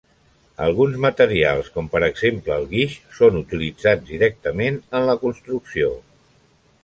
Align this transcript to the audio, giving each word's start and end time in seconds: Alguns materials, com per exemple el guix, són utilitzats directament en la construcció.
Alguns 0.67 0.95
materials, 1.05 1.67
com 1.75 1.89
per 1.95 2.01
exemple 2.07 2.55
el 2.55 2.65
guix, 2.71 2.97
són 3.19 3.37
utilitzats 3.41 4.09
directament 4.15 4.79
en 5.01 5.05
la 5.11 5.17
construcció. 5.27 5.91